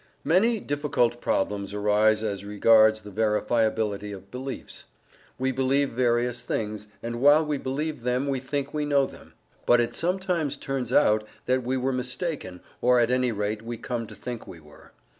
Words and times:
Many 0.23 0.59
difficult 0.59 1.21
problems 1.21 1.75
arise 1.75 2.23
as 2.23 2.43
regards 2.43 3.01
the 3.01 3.11
verifiability 3.11 4.15
of 4.15 4.31
beliefs. 4.31 4.85
We 5.37 5.51
believe 5.51 5.91
various 5.91 6.41
things, 6.41 6.87
and 7.03 7.21
while 7.21 7.45
we 7.45 7.59
believe 7.59 8.01
them 8.01 8.25
we 8.27 8.39
think 8.39 8.73
we 8.73 8.83
know 8.83 9.05
them. 9.05 9.33
But 9.67 9.79
it 9.79 9.93
sometimes 9.93 10.55
turns 10.57 10.91
out 10.91 11.23
that 11.45 11.61
we 11.63 11.77
were 11.77 11.93
mistaken, 11.93 12.61
or 12.81 12.99
at 12.99 13.11
any 13.11 13.31
rate 13.31 13.61
we 13.61 13.77
come 13.77 14.07
to 14.07 14.15
think 14.15 14.47
we 14.47 14.59
were. 14.59 14.91